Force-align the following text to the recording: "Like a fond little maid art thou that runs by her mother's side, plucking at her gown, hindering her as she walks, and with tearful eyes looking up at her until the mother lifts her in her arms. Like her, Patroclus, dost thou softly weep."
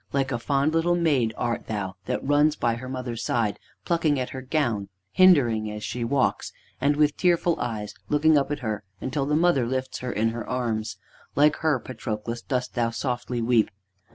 "Like 0.11 0.31
a 0.31 0.39
fond 0.39 0.73
little 0.73 0.95
maid 0.95 1.31
art 1.37 1.67
thou 1.67 1.93
that 2.05 2.25
runs 2.25 2.55
by 2.55 2.73
her 2.77 2.89
mother's 2.89 3.23
side, 3.23 3.59
plucking 3.85 4.19
at 4.19 4.31
her 4.31 4.41
gown, 4.41 4.89
hindering 5.11 5.67
her 5.67 5.75
as 5.75 5.83
she 5.83 6.03
walks, 6.03 6.51
and 6.81 6.95
with 6.95 7.15
tearful 7.15 7.59
eyes 7.59 7.93
looking 8.09 8.35
up 8.35 8.49
at 8.49 8.61
her 8.61 8.83
until 8.99 9.27
the 9.27 9.35
mother 9.35 9.67
lifts 9.67 9.99
her 9.99 10.11
in 10.11 10.29
her 10.29 10.49
arms. 10.49 10.97
Like 11.35 11.57
her, 11.57 11.77
Patroclus, 11.79 12.41
dost 12.41 12.73
thou 12.73 12.89
softly 12.89 13.43
weep." 13.43 13.69